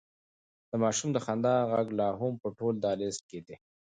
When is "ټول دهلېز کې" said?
2.57-3.39